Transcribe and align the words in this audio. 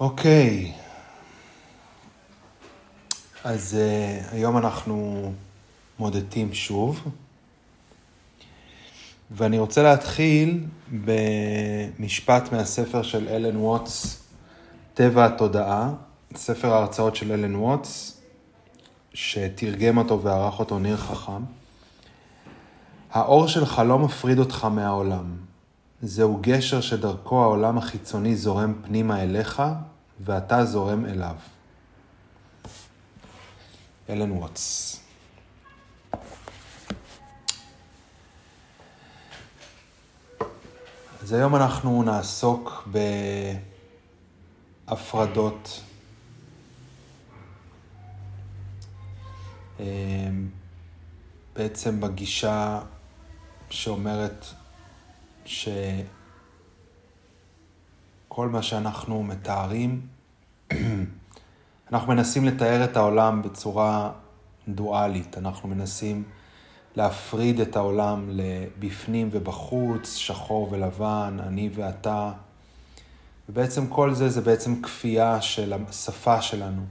אוקיי, 0.00 0.72
אז 3.44 3.76
uh, 3.76 4.34
היום 4.34 4.56
אנחנו 4.56 5.32
מודדים 5.98 6.54
שוב, 6.54 7.08
ואני 9.30 9.58
רוצה 9.58 9.82
להתחיל 9.82 10.64
במשפט 11.04 12.52
מהספר 12.52 13.02
של 13.02 13.28
אלן 13.28 13.56
ווטס, 13.56 14.22
טבע 14.94 15.24
התודעה, 15.24 15.92
ספר 16.34 16.72
ההרצאות 16.72 17.16
של 17.16 17.32
אלן 17.32 17.56
ווטס, 17.56 18.20
שתרגם 19.14 19.98
אותו 19.98 20.22
וערך 20.22 20.58
אותו 20.58 20.78
ניר 20.78 20.96
חכם. 20.96 21.42
האור 23.12 23.48
שלך 23.48 23.82
לא 23.86 23.98
מפריד 23.98 24.38
אותך 24.38 24.64
מהעולם. 24.64 25.53
זהו 26.02 26.38
גשר 26.40 26.80
שדרכו 26.80 27.42
העולם 27.42 27.78
החיצוני 27.78 28.36
זורם 28.36 28.74
פנימה 28.84 29.22
אליך, 29.22 29.62
ואתה 30.20 30.64
זורם 30.64 31.06
אליו. 31.06 31.36
אלן 34.08 34.30
ווטס. 34.30 35.00
אז 41.22 41.32
היום 41.32 41.56
אנחנו 41.56 42.02
נעסוק 42.02 42.88
בהפרדות. 44.86 45.80
אמ, 49.80 50.48
בעצם 51.56 52.00
בגישה 52.00 52.80
שאומרת 53.70 54.44
שכל 55.44 55.98
מה 58.48 58.62
שאנחנו 58.62 59.22
מתארים, 59.22 60.06
אנחנו 61.92 62.12
מנסים 62.12 62.44
לתאר 62.44 62.84
את 62.84 62.96
העולם 62.96 63.42
בצורה 63.42 64.12
דואלית, 64.68 65.38
אנחנו 65.38 65.68
מנסים 65.68 66.22
להפריד 66.96 67.60
את 67.60 67.76
העולם 67.76 68.28
לבפנים 68.32 69.28
ובחוץ, 69.32 70.16
שחור 70.16 70.68
ולבן, 70.72 71.36
אני 71.46 71.70
ואתה, 71.74 72.32
ובעצם 73.48 73.86
כל 73.86 74.14
זה 74.14 74.28
זה 74.28 74.40
בעצם 74.40 74.82
כפייה 74.82 75.40
של 75.40 75.72
השפה 75.88 76.42
שלנו 76.42 76.82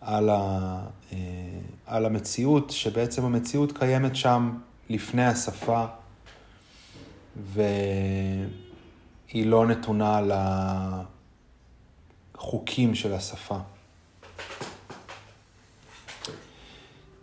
על, 0.00 0.30
ה, 0.30 0.78
אה, 1.12 1.18
על 1.86 2.06
המציאות, 2.06 2.70
שבעצם 2.70 3.24
המציאות 3.24 3.78
קיימת 3.78 4.16
שם 4.16 4.52
לפני 4.88 5.26
השפה. 5.26 5.84
והיא 7.36 7.66
לא 9.46 9.66
נתונה 9.66 10.20
לחוקים 12.36 12.94
של 12.94 13.14
השפה. 13.14 13.58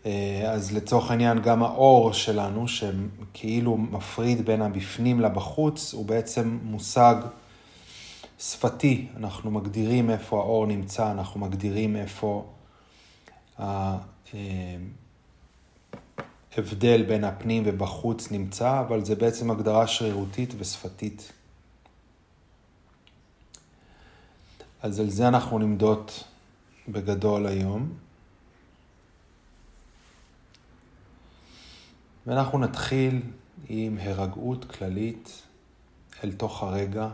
אה, 0.06 0.52
אז 0.52 0.72
לצורך 0.72 1.12
העניין 1.12 1.42
גם 1.42 1.64
האור 1.64 2.14
שלנו, 2.14 2.66
שכאילו 2.68 3.78
מפריד 3.78 4.46
בין 4.46 4.62
הבפנים 4.62 5.20
לבחוץ, 5.20 5.94
הוא 5.94 6.06
בעצם 6.06 6.60
מושג 6.64 7.16
שפתי. 8.40 9.08
אנחנו 9.18 9.52
מגדירים 9.52 10.10
איפה 10.10 10.40
האור 10.40 10.66
נמצא, 10.66 11.12
אנחנו 11.12 11.40
מגדירים 11.40 11.96
איפה 11.96 12.54
הבדל 16.58 17.04
בין 17.04 17.24
הפנים 17.24 17.64
ובחוץ 17.66 18.32
נמצא, 18.32 18.80
אבל 18.80 19.06
זה 19.06 19.16
בעצם 19.16 19.52
הגדרה 19.52 19.88
שרירותית 19.88 20.54
ושפתית. 20.58 21.32
אז 24.82 25.00
על 25.00 25.10
זה 25.10 25.28
אנחנו 25.28 25.60
נמדוד 25.60 26.12
בגדול 26.88 27.48
היום. 27.48 27.94
ואנחנו 32.28 32.60
נתחיל 32.60 33.22
עם 33.70 33.98
הרגעות 34.02 34.66
כללית 34.66 35.42
אל 36.24 36.32
תוך 36.32 36.64
הרגע. 36.64 37.10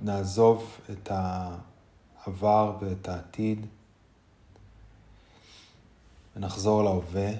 נעזוב 0.00 0.80
את 0.90 1.10
העבר 1.10 2.76
ואת 2.80 3.08
העתיד 3.08 3.66
ונחזור 6.36 6.84
להווה. 6.84 7.30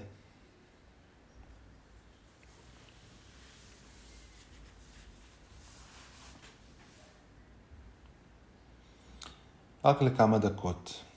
רק 9.84 10.03
לכמה 10.03 10.38
דקות. 10.38 11.09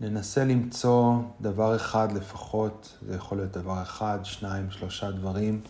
ננסה 0.00 0.44
למצוא 0.44 1.22
דבר 1.40 1.76
אחד 1.76 2.12
לפחות, 2.12 2.98
זה 3.06 3.16
יכול 3.16 3.38
להיות 3.38 3.52
דבר 3.52 3.82
אחד, 3.82 4.18
שניים, 4.22 4.70
שלושה 4.70 5.10
דברים, 5.10 5.60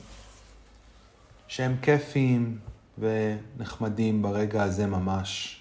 שהם 1.48 1.76
כיפיים 1.82 2.58
ונחמדים 2.98 4.22
ברגע 4.22 4.62
הזה 4.62 4.86
ממש. 4.86 5.60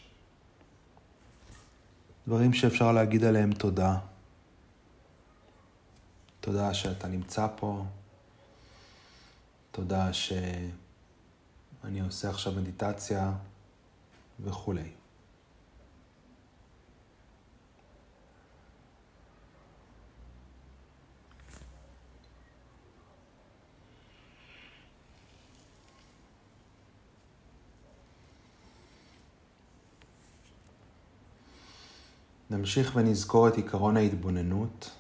דברים 2.28 2.54
שאפשר 2.54 2.92
להגיד 2.92 3.24
עליהם 3.24 3.52
תודה. 3.52 3.98
תודה 6.40 6.74
שאתה 6.74 7.08
נמצא 7.08 7.48
פה. 7.56 7.86
תודה 9.72 10.14
שאני 10.14 12.00
עושה 12.06 12.30
עכשיו 12.30 12.54
מדיטציה 12.54 13.32
וכולי. 14.44 14.99
נמשיך 32.50 32.92
ונזכור 32.96 33.48
את 33.48 33.58
עקרון 33.58 33.98
ההתבוננות. 33.98 34.92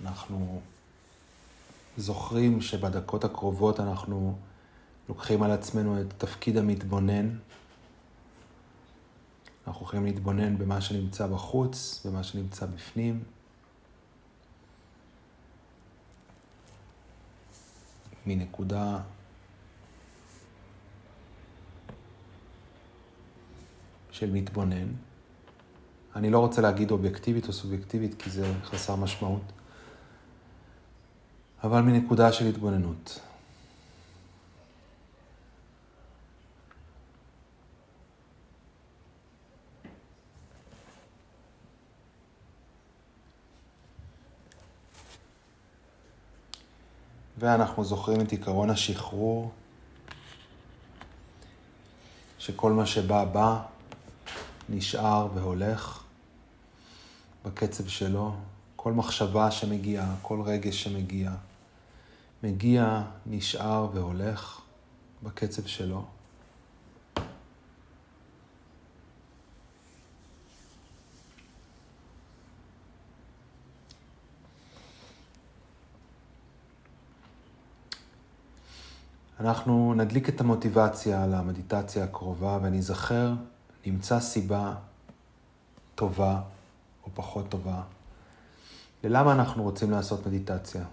אנחנו 0.00 0.60
זוכרים 1.96 2.60
שבדקות 2.60 3.24
הקרובות 3.24 3.80
אנחנו 3.80 4.36
לוקחים 5.08 5.42
על 5.42 5.50
עצמנו 5.50 6.00
את 6.00 6.06
תפקיד 6.18 6.56
המתבונן. 6.56 7.38
אנחנו 9.66 9.86
יכולים 9.86 10.04
להתבונן 10.04 10.58
במה 10.58 10.80
שנמצא 10.80 11.26
בחוץ, 11.26 12.06
במה 12.06 12.22
שנמצא 12.22 12.66
בפנים. 12.66 13.24
מנקודה 18.26 19.00
של 24.12 24.30
מתבונן. 24.30 24.88
אני 26.16 26.30
לא 26.30 26.38
רוצה 26.38 26.62
להגיד 26.62 26.90
אובייקטיבית 26.90 27.48
או 27.48 27.52
סובייקטיבית 27.52 28.22
כי 28.22 28.30
זה 28.30 28.52
חסר 28.64 28.96
משמעות, 28.96 29.52
אבל 31.64 31.80
מנקודה 31.80 32.32
של 32.32 32.46
התבוננות. 32.46 33.20
ואנחנו 47.38 47.84
זוכרים 47.84 48.20
את 48.20 48.32
עקרון 48.32 48.70
השחרור, 48.70 49.50
שכל 52.38 52.72
מה 52.72 52.86
שבא 52.86 53.24
בא, 53.24 53.62
נשאר 54.72 55.28
והולך 55.34 56.02
בקצב 57.44 57.86
שלו. 57.86 58.34
כל 58.76 58.92
מחשבה 58.92 59.50
שמגיעה, 59.50 60.14
כל 60.22 60.40
רגש 60.40 60.82
שמגיע, 60.82 61.32
מגיע, 62.42 63.02
נשאר 63.26 63.88
והולך 63.94 64.60
בקצב 65.22 65.66
שלו. 65.66 66.04
אנחנו 79.40 79.94
נדליק 79.94 80.28
את 80.28 80.40
המוטיבציה 80.40 81.26
למדיטציה 81.26 82.04
הקרובה 82.04 82.58
וניזכר, 82.62 83.32
נמצא 83.86 84.20
סיבה 84.20 84.74
טובה 85.94 86.40
או 87.04 87.10
פחות 87.14 87.48
טובה 87.48 87.82
ללמה 89.04 89.32
אנחנו 89.32 89.62
רוצים 89.62 89.90
לעשות 89.90 90.26
מדיטציה. 90.26 90.84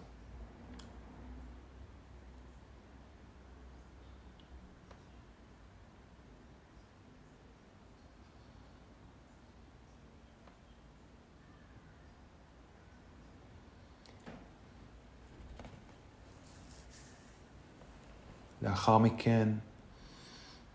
לאחר 18.62 18.98
מכן 18.98 19.50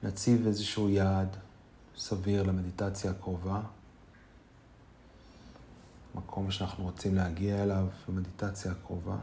נציב 0.02 0.46
איזשהו 0.46 0.88
יעד 0.88 1.36
סביר 1.96 2.42
למדיטציה 2.42 3.10
הקרובה, 3.10 3.60
מקום 6.14 6.50
שאנחנו 6.50 6.84
רוצים 6.84 7.14
להגיע 7.14 7.62
אליו 7.62 7.86
במדיטציה 8.08 8.72
הקרובה. 8.72 9.16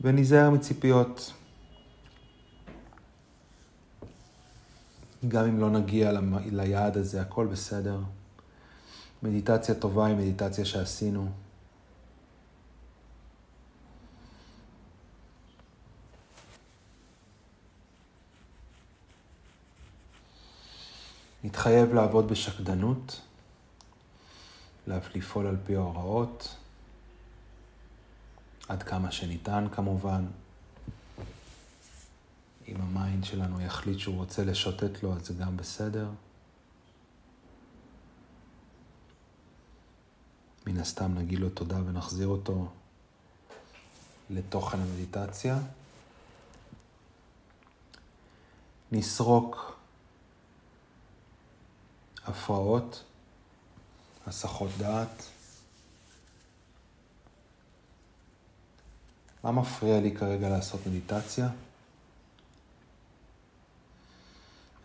וניזהר 0.00 0.50
מציפיות. 0.50 1.32
גם 5.28 5.44
אם 5.44 5.60
לא 5.60 5.70
נגיע 5.70 6.12
ליעד 6.50 6.96
הזה, 6.96 7.20
הכל 7.20 7.46
בסדר. 7.46 7.98
מדיטציה 9.22 9.74
טובה 9.74 10.06
היא 10.06 10.16
מדיטציה 10.16 10.64
שעשינו. 10.64 11.30
נתחייב 21.44 21.94
לעבוד 21.94 22.28
בשקדנות, 22.28 23.20
לפעול 24.86 25.46
על 25.46 25.56
פי 25.66 25.76
ההוראות, 25.76 26.56
עד 28.68 28.82
כמה 28.82 29.12
שניתן 29.12 29.66
כמובן. 29.72 30.26
אם 32.68 32.76
ה 32.80 32.89
mind 32.89 33.24
שלנו 33.24 33.60
יחליט 33.60 33.98
שהוא 33.98 34.16
רוצה 34.16 34.44
לשוטט 34.44 35.02
לו, 35.02 35.14
אז 35.14 35.26
זה 35.26 35.34
גם 35.34 35.56
בסדר. 35.56 36.08
מן 40.70 40.80
הסתם 40.80 41.18
נגיד 41.18 41.38
לו 41.38 41.50
תודה 41.50 41.76
ונחזיר 41.76 42.28
אותו 42.28 42.68
לתוכן 44.30 44.78
המדיטציה. 44.80 45.58
נסרוק 48.92 49.78
הפרעות, 52.26 53.04
הסחות 54.26 54.70
דעת. 54.78 55.24
מה 59.44 59.52
מפריע 59.52 60.00
לי 60.00 60.16
כרגע 60.16 60.48
לעשות 60.48 60.80
מדיטציה? 60.86 61.48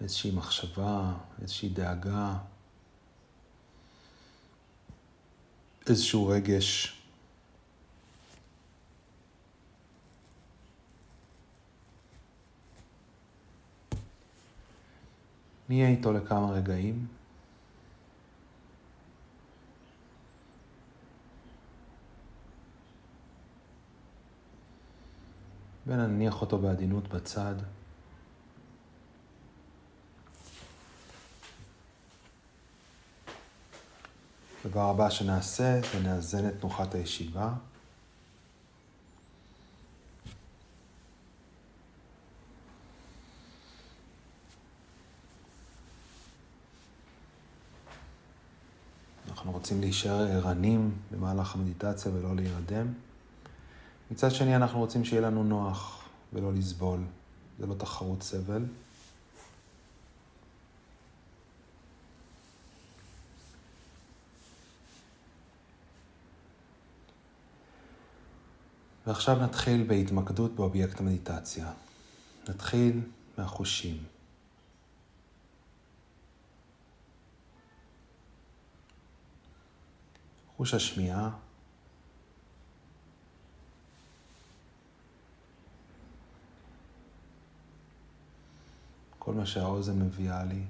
איזושהי 0.01 0.31
מחשבה, 0.31 1.13
איזושהי 1.41 1.69
דאגה, 1.69 2.37
איזשהו 5.89 6.27
רגש. 6.27 7.01
נהיה 15.69 15.89
איתו 15.89 16.13
לכמה 16.13 16.51
רגעים. 16.51 17.07
ונניח 25.87 26.41
אותו 26.41 26.57
בעדינות 26.57 27.07
בצד. 27.07 27.55
הדבר 34.65 34.89
הבא 34.89 35.09
שנעשה 35.09 35.79
זה 35.93 35.99
נאזן 36.03 36.47
את 36.47 36.53
תנוחת 36.59 36.95
הישיבה. 36.95 37.53
אנחנו 49.29 49.51
רוצים 49.51 49.81
להישאר 49.81 50.31
ערנים 50.31 50.91
במהלך 51.11 51.55
המדיטציה 51.55 52.11
ולא 52.11 52.35
להירדם. 52.35 52.87
מצד 54.11 54.31
שני, 54.31 54.55
אנחנו 54.55 54.79
רוצים 54.79 55.05
שיהיה 55.05 55.21
לנו 55.21 55.43
נוח 55.43 56.07
ולא 56.33 56.53
לסבול. 56.53 56.99
זה 57.59 57.67
לא 57.67 57.73
תחרות 57.73 58.23
סבל. 58.23 58.65
ועכשיו 69.07 69.43
נתחיל 69.43 69.83
בהתמקדות 69.87 70.55
באובייקט 70.55 70.99
המדיטציה. 70.99 71.71
נתחיל 72.49 73.01
מהחושים. 73.37 74.03
חוש 80.57 80.73
השמיעה, 80.73 81.29
כל 89.19 89.33
מה 89.33 89.45
שהאוזן 89.45 89.99
מביאה 89.99 90.43
לי. 90.43 90.63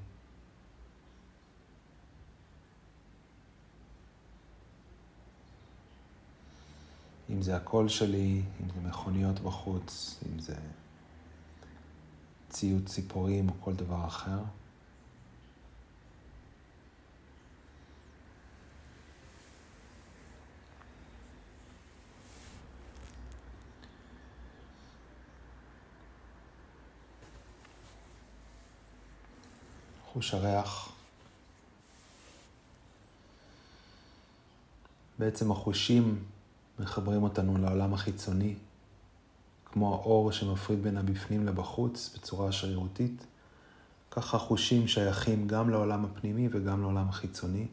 אם 7.29 7.41
זה 7.41 7.55
הקול 7.55 7.87
שלי, 7.87 8.41
אם 8.63 8.69
זה 8.69 8.89
מכוניות 8.89 9.39
בחוץ, 9.39 10.19
אם 10.25 10.39
זה 10.39 10.55
ציוד 12.49 12.85
ציפורים 12.85 13.49
או 13.49 13.53
כל 13.59 13.73
דבר 13.73 14.05
אחר. 14.05 14.39
חוש 30.13 30.33
הריח. 30.33 30.91
בעצם 35.19 35.51
החושים 35.51 36.23
מחברים 36.79 37.23
אותנו 37.23 37.57
לעולם 37.57 37.93
החיצוני, 37.93 38.55
כמו 39.65 39.93
האור 39.93 40.31
שמפריד 40.31 40.83
בין 40.83 40.97
הבפנים 40.97 41.45
לבחוץ 41.45 42.15
בצורה 42.15 42.51
שרירותית. 42.51 43.25
ככה 44.11 44.37
החושים 44.37 44.87
שייכים 44.87 45.47
גם 45.47 45.69
לעולם 45.69 46.05
הפנימי 46.05 46.49
וגם 46.51 46.81
לעולם 46.81 47.09
החיצוני. 47.09 47.67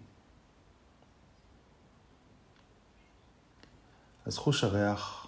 אז 4.27 4.39
חוש 4.39 4.65
הריח, 4.65 5.27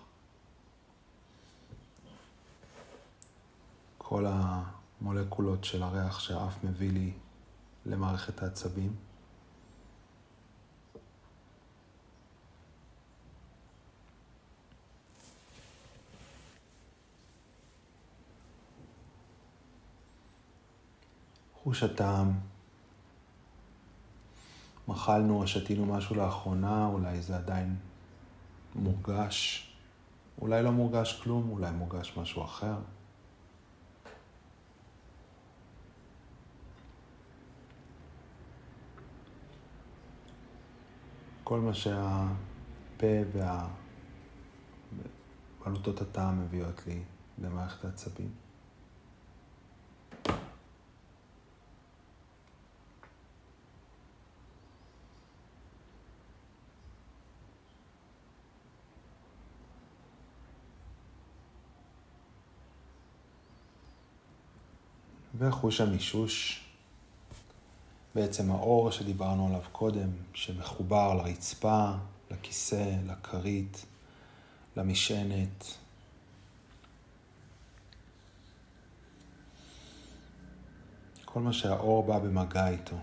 כל 3.98 4.26
המולקולות 4.28 5.64
של 5.64 5.82
הריח 5.82 6.18
שהאף 6.20 6.64
מביא 6.64 6.90
לי 6.90 7.12
למערכת 7.86 8.42
העצבים. 8.42 8.94
חוש 21.64 21.82
הטעם. 21.82 22.32
מחלנו 24.88 25.40
או 25.40 25.46
שתינו 25.46 25.86
משהו 25.86 26.16
לאחרונה, 26.16 26.86
אולי 26.86 27.22
זה 27.22 27.36
עדיין 27.36 27.76
מורגש, 28.74 29.68
אולי 30.40 30.62
לא 30.62 30.72
מורגש 30.72 31.20
כלום, 31.22 31.50
אולי 31.50 31.70
מורגש 31.70 32.16
משהו 32.16 32.44
אחר. 32.44 32.76
כל 41.44 41.60
מה 41.60 41.74
שהפה 41.74 43.16
וה... 43.32 43.68
בלוטות 45.64 46.00
הטעם 46.00 46.40
מביאות 46.40 46.86
לי 46.86 47.02
למערכת 47.38 47.84
העצבים. 47.84 48.43
וחוש 65.44 65.80
המישוש, 65.80 66.64
בעצם 68.14 68.50
האור 68.50 68.90
שדיברנו 68.90 69.46
עליו 69.46 69.60
קודם, 69.72 70.10
שמחובר 70.34 71.14
לרצפה, 71.14 71.90
לכיסא, 72.30 72.96
לכרית, 73.06 73.86
למשענת. 74.76 75.64
כל 81.24 81.40
מה 81.40 81.52
שהאור 81.52 82.06
בא 82.06 82.18
במגע 82.18 82.68
איתו. 82.68 82.96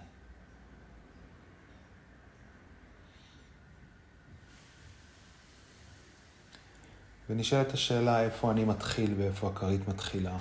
ונשאלת 7.30 7.74
השאלה 7.74 8.22
איפה 8.22 8.52
אני 8.52 8.66
מתחיל 8.66 9.14
ואיפה 9.18 9.48
הכרית 9.48 9.88
מתחילה. 9.88 10.38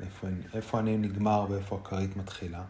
איפה, 0.00 0.26
איפה 0.54 0.78
אני 0.78 0.96
נגמר 0.96 1.46
ואיפה 1.50 1.76
הכרית 1.76 2.16
מתחילה. 2.16 2.64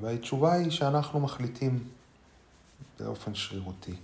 והתשובה 0.00 0.52
היא 0.52 0.70
שאנחנו 0.70 1.20
מחליטים 1.20 1.88
באופן 3.00 3.34
שרירותי. 3.34 3.96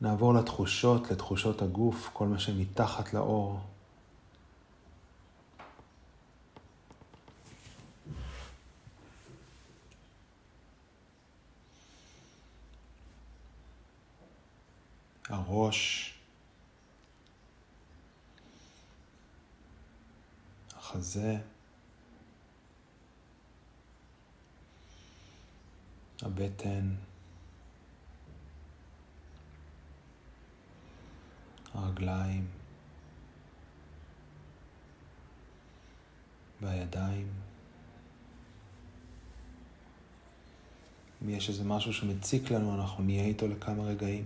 נעבור 0.00 0.34
לתחושות, 0.34 1.10
לתחושות 1.10 1.62
הגוף, 1.62 2.10
כל 2.12 2.26
מה 2.26 2.38
שמתחת 2.38 3.14
לאור. 3.14 3.60
הראש, 15.36 16.12
החזה, 20.76 21.36
הבטן, 26.22 26.94
הרגליים 31.74 32.46
והידיים. 36.60 37.28
אם 41.22 41.30
יש 41.30 41.48
איזה 41.48 41.64
משהו 41.64 41.92
שמציק 41.92 42.50
לנו, 42.50 42.74
אנחנו 42.74 43.04
נהיה 43.04 43.24
איתו 43.24 43.48
לכמה 43.48 43.82
רגעים. 43.82 44.24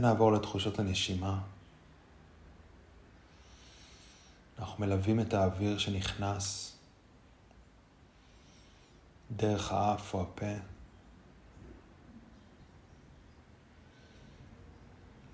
ונעבור 0.00 0.32
לתחושות 0.32 0.78
הנשימה. 0.78 1.40
אנחנו 4.58 4.86
מלווים 4.86 5.20
את 5.20 5.34
האוויר 5.34 5.78
שנכנס 5.78 6.76
דרך 9.36 9.72
האף 9.72 10.14
או 10.14 10.22
הפה, 10.22 10.54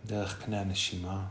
דרך 0.06 0.44
קנה 0.44 0.60
הנשימה. 0.60 1.26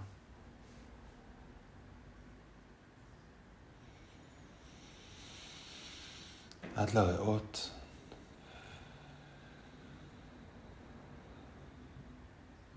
עד 6.76 6.94
לריאות. 6.94 7.72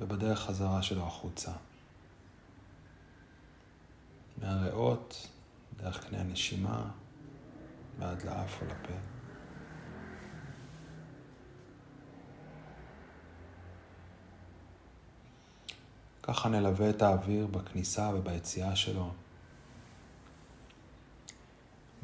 ובדרך 0.01 0.41
חזרה 0.41 0.83
שלו 0.83 1.07
החוצה. 1.07 1.53
מהריאות, 4.43 5.29
דרך 5.77 6.05
קנה 6.05 6.21
הנשימה, 6.21 6.91
ועד 7.99 8.23
לאף 8.23 8.63
או 8.63 8.67
לפה. 8.67 8.95
ככה 16.23 16.49
נלווה 16.49 16.91
את 16.91 17.03
האוויר 17.03 17.47
בכניסה 17.47 18.11
וביציאה 18.15 18.77
שלו. 18.77 19.13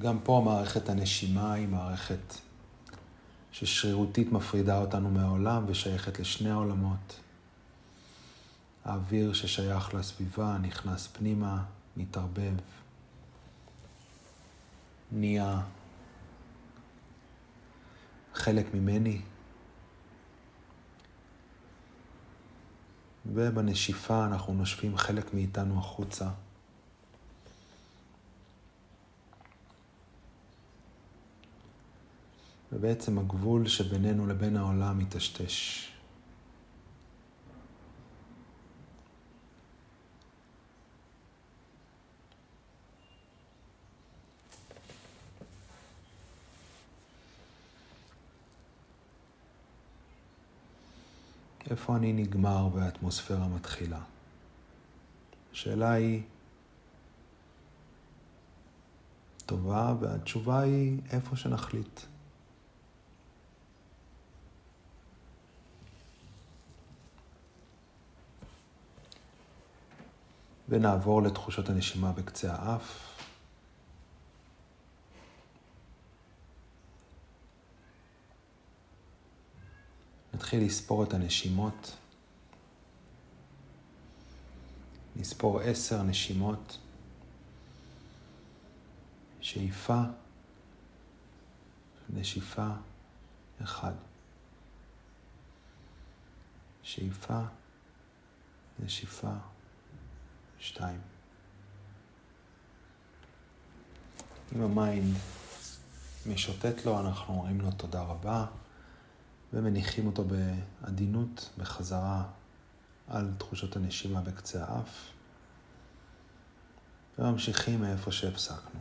גם 0.01 0.19
פה 0.25 0.43
מערכת 0.45 0.89
הנשימה 0.89 1.53
היא 1.53 1.69
מערכת 1.69 2.35
ששרירותית 3.53 4.33
מפרידה 4.33 4.79
אותנו 4.79 5.11
מהעולם 5.11 5.65
ושייכת 5.67 6.19
לשני 6.19 6.51
העולמות. 6.51 7.21
האוויר 8.85 9.33
ששייך 9.33 9.95
לסביבה 9.95 10.59
נכנס 10.63 11.07
פנימה, 11.07 11.65
מתערבב, 11.97 12.55
נהיה 15.13 15.61
חלק 18.35 18.75
ממני. 18.75 19.21
ובנשיפה 23.27 24.27
אנחנו 24.27 24.55
נושפים 24.55 24.97
חלק 24.97 25.35
מאיתנו 25.35 25.79
החוצה. 25.79 26.29
ובעצם 32.73 33.19
הגבול 33.19 33.69
שבינינו 33.69 34.27
לבין 34.27 34.57
העולם 34.57 34.99
מטשטש. 34.99 35.94
איפה 51.85 51.97
אני 51.97 52.13
נגמר 52.13 52.69
והאטמוספירה 52.73 53.49
מתחילה? 53.49 54.01
השאלה 55.53 55.93
היא 55.93 56.23
טובה, 59.47 59.95
והתשובה 60.01 60.61
היא 60.61 60.99
איפה 61.11 61.37
שנחליט. 61.37 62.01
ונעבור 70.69 71.23
לתחושות 71.23 71.69
הנשימה 71.69 72.13
בקצה 72.13 72.55
האף. 72.55 73.14
נתחיל 80.35 80.65
לספור 80.65 81.05
את 81.05 81.15
הנשימות. 81.15 81.97
נספור 85.17 85.61
עשר 85.61 86.03
נשימות. 86.03 86.79
שאיפה, 89.41 90.01
נשיפה, 92.15 92.69
אחד. 93.63 93.93
שאיפה, 96.83 97.41
נשיפה, 98.79 99.35
שתיים. 100.59 101.01
אם 104.53 104.63
ה 104.63 104.74
mind 104.74 105.17
משוטט 106.27 106.85
לו, 106.85 107.01
אנחנו 107.01 107.35
אומרים 107.35 107.61
לו 107.61 107.71
תודה 107.71 108.03
רבה, 108.03 108.47
ומניחים 109.55 110.07
אותו 110.07 110.25
בעדינות 110.25 111.51
בחזרה 111.59 112.23
על 113.09 113.31
תחושות 113.39 113.77
הנשימה 113.77 114.21
בקצה 114.21 114.65
האף, 114.65 115.11
וממשיכים 117.19 117.81
מאיפה 117.81 118.13
שהפסקנו, 118.13 118.81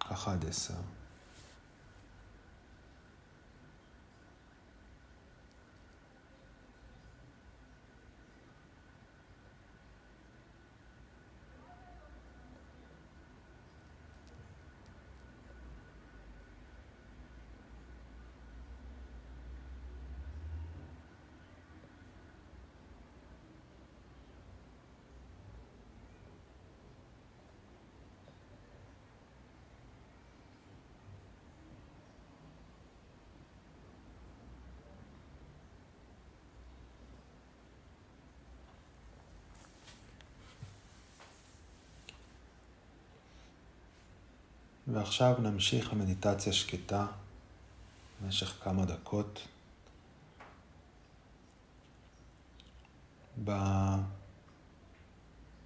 ככה 0.00 0.32
עד 0.32 0.44
עשר. 0.48 0.74
ועכשיו 44.94 45.34
נמשיך 45.38 45.92
למדיטציה 45.92 46.52
שקטה 46.52 47.06
במשך 48.22 48.64
כמה 48.64 48.84
דקות. 48.84 49.48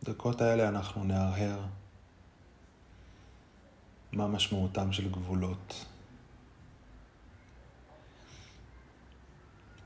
בדקות 0.03 0.41
האלה 0.41 0.69
אנחנו 0.69 1.05
נהרהר 1.05 1.61
מה 4.13 4.27
משמעותם 4.27 4.93
של 4.93 5.11
גבולות 5.11 5.85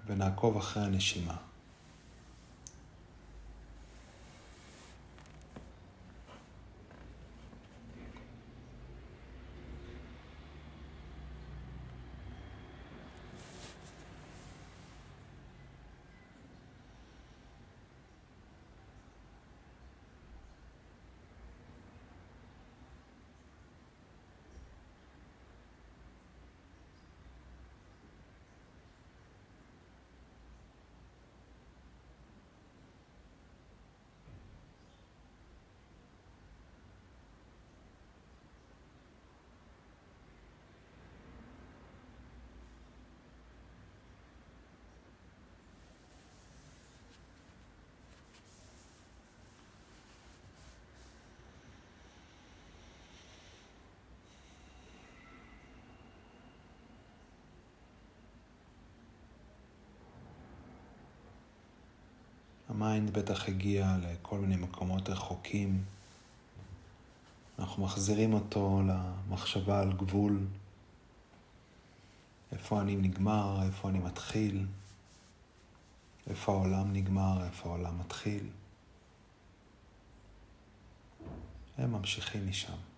ונעקוב 0.06 0.56
אחרי 0.56 0.82
הנשימה. 0.82 1.36
ה 62.72 62.82
mind 62.82 63.18
בטח 63.18 63.48
הגיע 63.48 63.96
לכל 64.02 64.38
מיני 64.38 64.56
מקומות 64.56 65.08
רחוקים. 65.08 65.84
אנחנו 67.58 67.84
מחזירים 67.84 68.32
אותו 68.32 68.82
למחשבה 68.86 69.80
על 69.80 69.92
גבול, 69.92 70.46
איפה 72.52 72.80
אני 72.80 72.96
נגמר, 72.96 73.62
איפה 73.66 73.88
אני 73.88 73.98
מתחיל, 73.98 74.66
איפה 76.26 76.52
העולם 76.52 76.92
נגמר, 76.92 77.44
איפה 77.44 77.68
העולם 77.68 77.98
מתחיל. 77.98 78.46
הם 81.78 81.92
ממשיכים 81.92 82.48
משם. 82.48 82.91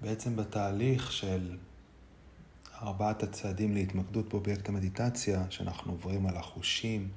בעצם 0.00 0.36
בתהליך 0.36 1.12
של 1.12 1.56
ארבעת 2.82 3.22
הצעדים 3.22 3.74
להתמקדות 3.74 4.28
באובייקט 4.28 4.68
המדיטציה, 4.68 5.50
שאנחנו 5.50 5.92
עוברים 5.92 6.26
על 6.26 6.36
החושים, 6.36 7.08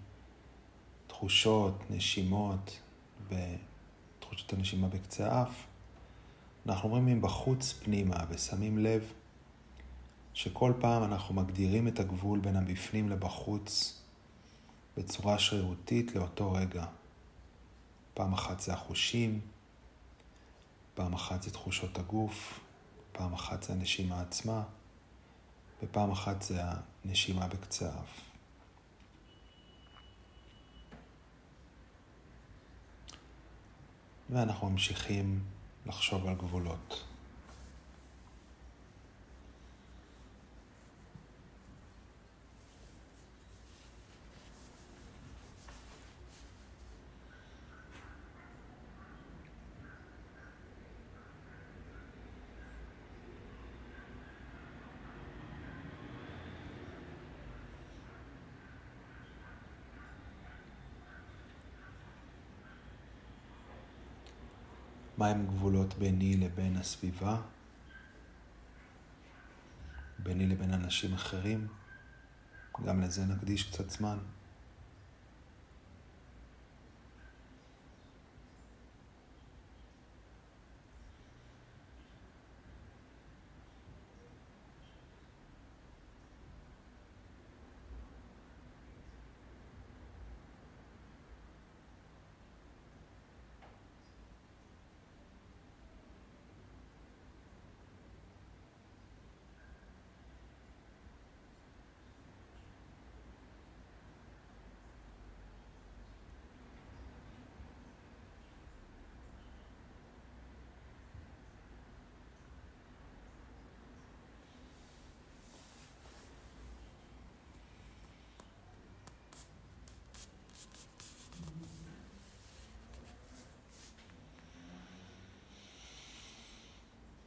תחושות, 1.07 1.73
נשימות 1.89 2.79
ותחושות 3.29 4.53
הנשימה 4.53 4.87
בקצה 4.87 5.31
האף, 5.31 5.65
אנחנו 6.65 6.89
עוברים 6.89 7.05
מבחוץ 7.05 7.73
פנימה 7.83 8.17
ושמים 8.29 8.77
לב 8.77 9.13
שכל 10.33 10.73
פעם 10.79 11.03
אנחנו 11.03 11.35
מגדירים 11.35 11.87
את 11.87 11.99
הגבול 11.99 12.39
בין 12.39 12.55
הבפנים 12.55 13.09
לבחוץ 13.09 14.01
בצורה 14.97 15.39
שרירותית 15.39 16.15
לאותו 16.15 16.51
רגע. 16.51 16.85
פעם 18.13 18.33
אחת 18.33 18.59
זה 18.59 18.73
החושים, 18.73 19.39
פעם 20.93 21.13
אחת 21.13 21.43
זה 21.43 21.51
תחושות 21.51 21.97
הגוף, 21.99 22.62
פעם 23.13 23.33
אחת 23.33 23.63
זה 23.63 23.73
הנשימה 23.73 24.21
עצמה, 24.21 24.63
ופעם 25.83 26.11
אחת 26.11 26.41
זה 26.41 26.61
הנשימה 27.05 27.47
בקצה 27.47 27.85
האף. 27.93 28.21
ואנחנו 34.29 34.69
ממשיכים 34.69 35.43
לחשוב 35.85 36.27
על 36.27 36.35
גבולות. 36.35 37.03
מהם 65.17 65.45
גבולות 65.47 65.93
ביני 65.93 66.37
לבין 66.37 66.77
הסביבה, 66.77 67.37
ביני 70.19 70.47
לבין 70.47 70.73
אנשים 70.73 71.13
אחרים. 71.13 71.67
גם 72.85 73.01
לזה 73.01 73.25
נקדיש 73.25 73.63
קצת 73.63 73.89
זמן. 73.89 74.17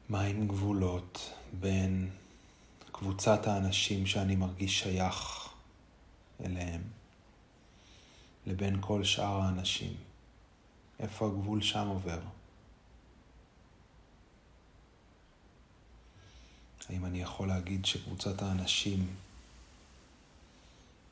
מהם 0.08 0.48
גבולות 0.48 1.32
בין 1.60 2.10
קבוצת 2.92 3.46
האנשים 3.46 4.06
שאני 4.06 4.36
מרגיש 4.36 4.80
שייך 4.80 5.48
אליהם 6.44 6.82
לבין 8.46 8.76
כל 8.80 9.04
שאר 9.04 9.40
האנשים? 9.40 9.94
איפה 11.00 11.26
הגבול 11.26 11.62
שם 11.62 11.88
עובר? 11.88 12.20
האם 16.88 17.04
אני 17.04 17.22
יכול 17.22 17.48
להגיד 17.48 17.84
שקבוצת 17.84 18.42
האנשים 18.42 19.16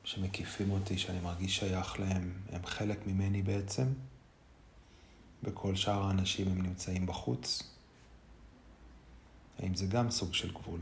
שמקיפים 0.05 0.71
אותי, 0.71 0.99
שאני 0.99 1.21
מרגיש 1.21 1.57
שייך 1.57 2.01
להם, 2.01 2.33
הם 2.53 2.67
חלק 2.67 3.07
ממני 3.07 3.43
בעצם? 3.43 3.87
וכל 5.43 5.77
שאר 5.77 6.03
האנשים 6.03 6.49
הם 6.49 6.63
נמצאים 6.63 7.07
בחוץ? 7.07 7.74
האם 9.59 9.75
זה 9.75 9.87
גם 9.87 10.11
סוג 10.11 10.35
של 10.35 10.51
גבול? 10.53 10.81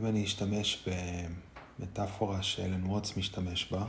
אם 0.00 0.06
אני 0.06 0.24
אשתמש 0.24 0.88
במטאפורה 1.78 2.42
שאלן 2.42 2.84
ווטס 2.86 3.16
משתמש 3.16 3.72
בה, 3.72 3.86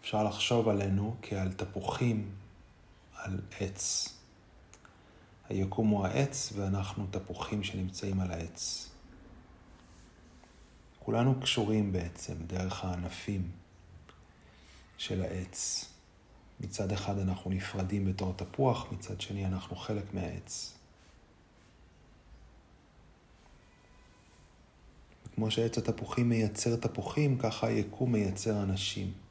אפשר 0.00 0.24
לחשוב 0.24 0.68
עלינו 0.68 1.16
כעל 1.22 1.52
תפוחים 1.52 2.30
על 3.14 3.40
עץ. 3.60 4.08
היקום 5.48 5.88
הוא 5.88 6.06
העץ 6.06 6.52
ואנחנו 6.56 7.06
תפוחים 7.10 7.62
שנמצאים 7.62 8.20
על 8.20 8.30
העץ. 8.30 8.90
כולנו 10.98 11.40
קשורים 11.40 11.92
בעצם 11.92 12.34
דרך 12.46 12.84
הענפים 12.84 13.50
של 14.98 15.22
העץ. 15.22 15.84
מצד 16.60 16.92
אחד 16.92 17.18
אנחנו 17.18 17.50
נפרדים 17.50 18.04
בתור 18.04 18.32
תפוח, 18.36 18.92
מצד 18.92 19.20
שני 19.20 19.46
אנחנו 19.46 19.76
חלק 19.76 20.14
מהעץ. 20.14 20.77
כמו 25.38 25.50
שעץ 25.50 25.78
התפוחים 25.78 26.28
מייצר 26.28 26.76
תפוחים, 26.76 27.38
ככה 27.38 27.66
היקום 27.66 28.12
מייצר 28.12 28.62
אנשים. 28.62 29.27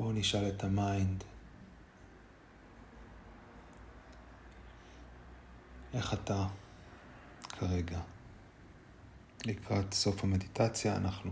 בואו 0.00 0.12
נשאל 0.12 0.48
את 0.48 0.64
ה 0.64 0.74
mind. 0.74 1.24
איך 5.94 6.14
אתה 6.14 6.46
כרגע? 7.48 8.00
לקראת 9.46 9.94
סוף 9.94 10.24
המדיטציה 10.24 10.96
אנחנו 10.96 11.30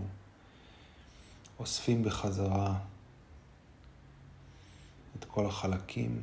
אוספים 1.59 2.03
בחזרה 2.03 2.79
את 5.19 5.25
כל 5.25 5.47
החלקים. 5.47 6.23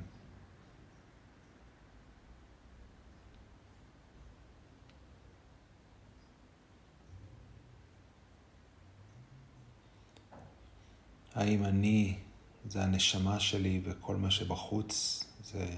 האם 11.36 11.66
אני 11.66 12.25
זה 12.68 12.84
הנשמה 12.84 13.40
שלי 13.40 13.82
וכל 13.84 14.16
מה 14.16 14.32
שבחוץ 14.32 15.24
זה 15.44 15.78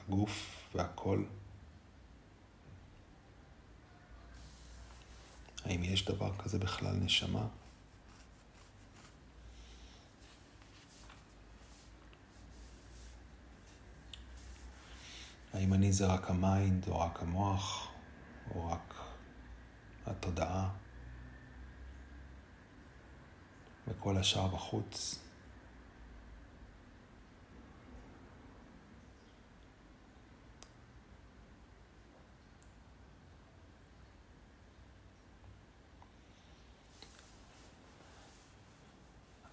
הגוף 0.00 0.64
והכל. 0.74 1.24
האם 5.64 5.84
יש 5.84 6.04
דבר 6.04 6.36
כזה 6.38 6.58
בכלל 6.58 6.94
נשמה? 6.96 7.46
האם 15.52 15.74
אני 15.74 15.92
זה 15.92 16.06
רק 16.06 16.30
ה 16.30 16.40
mind, 16.40 16.88
או 16.88 17.00
רק 17.00 17.22
המוח, 17.22 17.88
או 18.54 18.68
רק 18.68 18.94
התודעה, 20.06 20.70
וכל 23.88 24.16
השאר 24.16 24.48
בחוץ? 24.48 25.18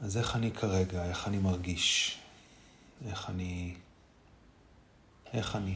אז 0.07 0.17
איך 0.17 0.35
אני 0.35 0.51
כרגע, 0.51 1.05
איך 1.05 1.27
אני 1.27 1.37
מרגיש? 1.37 2.17
איך 3.07 3.29
אני... 3.29 3.75
איך 5.33 5.55
אני? 5.55 5.75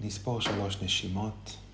נספור 0.00 0.40
שלוש 0.40 0.82
נשימות. 0.82 1.67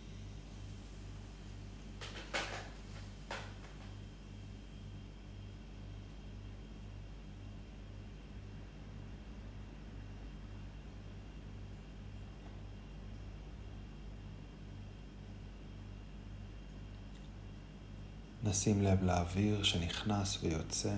נשים 18.55 18.83
לב 18.83 19.05
לאוויר 19.05 19.63
שנכנס 19.63 20.39
ויוצא. 20.43 20.95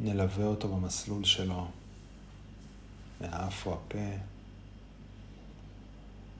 נלווה 0.00 0.44
אותו 0.44 0.68
במסלול 0.76 1.24
שלו. 1.24 1.70
מהאף 3.20 3.66
או 3.66 3.74
הפה, 3.74 4.16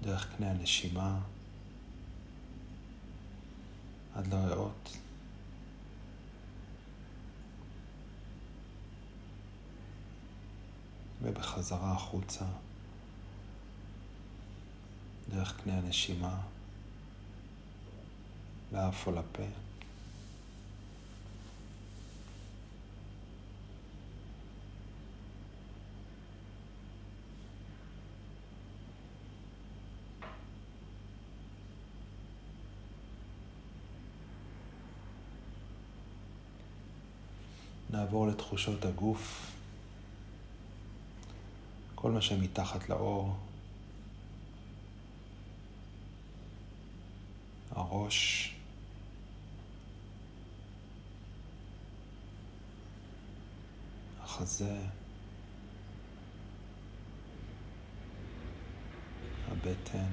דרך 0.02 0.36
קנה 0.36 0.50
הנשימה, 0.50 1.20
עד 4.14 4.34
לריאות. 4.34 4.96
ובחזרה 11.22 11.92
החוצה, 11.92 12.44
דרך 15.30 15.60
קנה 15.64 15.78
הנשימה, 15.78 16.51
לאף 18.72 19.06
או 19.06 19.12
לפה. 19.12 19.42
נעבור 37.90 38.26
לתחושות 38.26 38.84
הגוף, 38.84 39.50
כל 41.94 42.10
מה 42.10 42.22
שמתחת 42.22 42.88
לאור, 42.88 43.36
הראש, 47.70 48.51
החזה, 54.32 54.76
הבטן, 59.50 60.12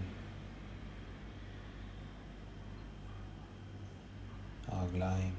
הרגליים, 4.67 5.33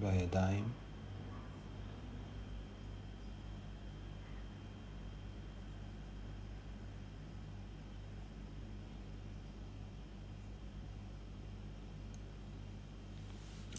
והידיים. 0.00 0.87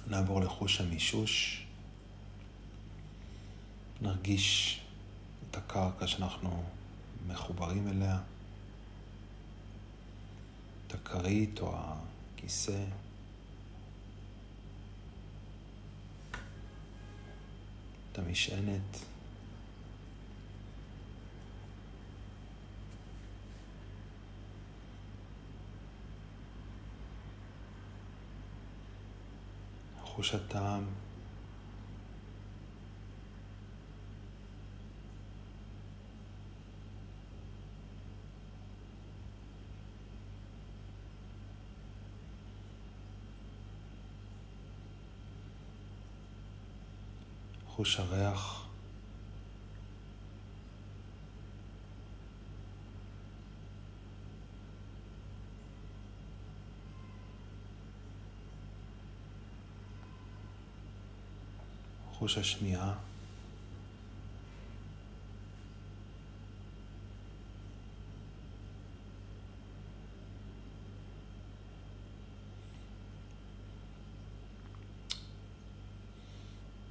נעבור 0.09 0.41
לחוש 0.41 0.81
המישוש. 0.81 1.65
נרגיש 4.01 4.79
את 5.49 5.57
הקרקע 5.57 6.07
שאנחנו 6.07 6.63
מחוברים 7.27 7.87
אליה, 7.87 8.19
את 10.87 10.93
הכרית 10.93 11.59
או 11.59 11.75
הכיסא. 11.75 12.83
את 18.11 18.17
המשענת. 18.17 18.99
חוש 30.19 30.35
הטעם. 30.35 30.83
חוש 47.67 47.99
הריח. 47.99 48.68
חוש 62.19 62.37
השמיעה. 62.37 62.93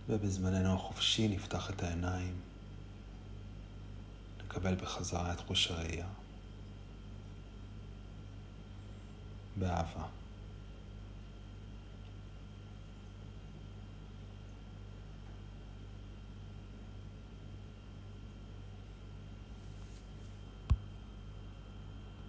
ובזמננו 0.08 0.74
החופשי 0.74 1.28
נפתח 1.28 1.70
את 1.70 1.82
העיניים, 1.82 2.40
נקבל 4.44 4.74
בחזרה 4.74 5.32
את 5.32 5.40
חוש 5.40 5.70
הראייה. 5.70 6.06
באהבה. 9.56 10.06